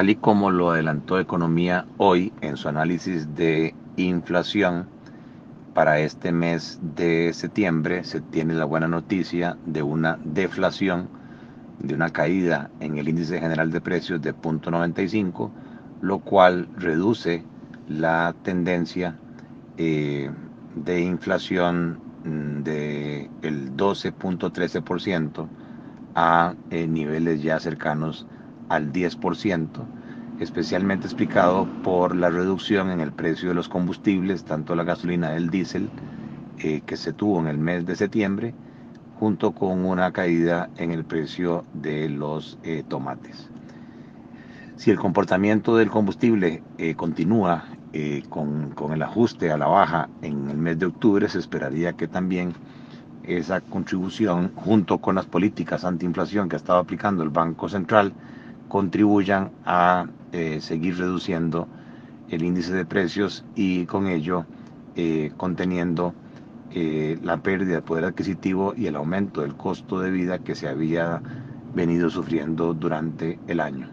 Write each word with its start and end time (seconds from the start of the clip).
Tal 0.00 0.08
y 0.08 0.14
como 0.14 0.50
lo 0.50 0.70
adelantó 0.70 1.20
Economía 1.20 1.84
hoy 1.98 2.32
en 2.40 2.56
su 2.56 2.70
análisis 2.70 3.34
de 3.34 3.74
inflación, 3.98 4.86
para 5.74 5.98
este 6.00 6.32
mes 6.32 6.78
de 6.96 7.34
septiembre 7.34 8.02
se 8.04 8.22
tiene 8.22 8.54
la 8.54 8.64
buena 8.64 8.88
noticia 8.88 9.58
de 9.66 9.82
una 9.82 10.18
deflación, 10.24 11.06
de 11.80 11.92
una 11.92 12.08
caída 12.08 12.70
en 12.80 12.96
el 12.96 13.10
índice 13.10 13.40
general 13.40 13.72
de 13.72 13.82
precios 13.82 14.22
de 14.22 14.34
0.95, 14.34 15.50
lo 16.00 16.18
cual 16.20 16.66
reduce 16.78 17.44
la 17.86 18.34
tendencia 18.42 19.18
eh, 19.76 20.30
de 20.76 21.00
inflación 21.02 21.98
mm, 22.24 22.62
del 22.62 23.28
el 23.42 23.76
12.13% 23.76 25.46
a 26.14 26.54
eh, 26.70 26.86
niveles 26.86 27.42
ya 27.42 27.60
cercanos 27.60 28.24
al 28.70 28.92
10%, 28.92 29.68
especialmente 30.40 31.06
explicado 31.06 31.66
por 31.82 32.16
la 32.16 32.30
reducción 32.30 32.90
en 32.90 33.00
el 33.00 33.12
precio 33.12 33.50
de 33.50 33.54
los 33.54 33.68
combustibles, 33.68 34.44
tanto 34.44 34.74
la 34.74 34.84
gasolina 34.84 35.34
y 35.34 35.36
el 35.36 35.50
diésel, 35.50 35.90
eh, 36.60 36.80
que 36.86 36.96
se 36.96 37.12
tuvo 37.12 37.40
en 37.40 37.48
el 37.48 37.58
mes 37.58 37.84
de 37.84 37.96
septiembre, 37.96 38.54
junto 39.18 39.52
con 39.52 39.84
una 39.84 40.12
caída 40.12 40.70
en 40.76 40.92
el 40.92 41.04
precio 41.04 41.64
de 41.74 42.08
los 42.08 42.58
eh, 42.62 42.84
tomates. 42.88 43.50
Si 44.76 44.90
el 44.90 44.98
comportamiento 44.98 45.76
del 45.76 45.90
combustible 45.90 46.62
eh, 46.78 46.94
continúa 46.94 47.64
con, 48.28 48.70
con 48.70 48.92
el 48.92 49.02
ajuste 49.02 49.50
a 49.50 49.58
la 49.58 49.66
baja 49.66 50.08
en 50.22 50.48
el 50.48 50.56
mes 50.56 50.78
de 50.78 50.86
octubre, 50.86 51.28
se 51.28 51.40
esperaría 51.40 51.94
que 51.94 52.06
también 52.06 52.54
esa 53.24 53.60
contribución, 53.60 54.52
junto 54.54 54.98
con 54.98 55.16
las 55.16 55.26
políticas 55.26 55.84
antiinflación 55.84 56.48
que 56.48 56.54
ha 56.54 56.58
estado 56.58 56.78
aplicando 56.78 57.24
el 57.24 57.30
Banco 57.30 57.68
Central, 57.68 58.14
contribuyan 58.70 59.54
a 59.64 60.12
eh, 60.32 60.62
seguir 60.62 60.98
reduciendo 60.98 61.70
el 62.28 62.42
índice 62.44 62.72
de 62.74 62.86
precios 62.86 63.46
y 63.54 63.86
con 63.86 64.08
ello 64.08 64.48
eh, 64.94 65.32
conteniendo 65.36 66.16
eh, 66.70 67.18
la 67.22 67.42
pérdida 67.42 67.76
de 67.76 67.82
poder 67.82 68.04
adquisitivo 68.06 68.74
y 68.76 68.86
el 68.88 68.96
aumento 68.96 69.42
del 69.42 69.56
costo 69.56 70.00
de 70.00 70.10
vida 70.12 70.40
que 70.40 70.54
se 70.56 70.68
había 70.68 71.22
venido 71.72 72.10
sufriendo 72.10 72.74
durante 72.74 73.42
el 73.46 73.60
año. 73.60 73.90